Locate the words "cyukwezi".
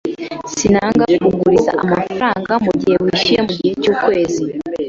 3.81-4.43